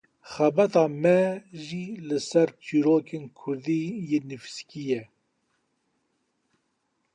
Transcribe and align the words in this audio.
Xebata 0.33 0.83
me 1.01 1.19
jî 1.65 1.85
li 2.07 2.19
ser 2.29 2.49
çîrokên 2.65 3.25
kurdî 3.39 3.83
yên 4.09 4.23
nivîskî 4.31 4.83
ye. 4.91 5.03